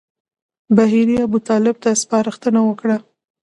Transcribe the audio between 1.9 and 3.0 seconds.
سپارښتنه وکړه.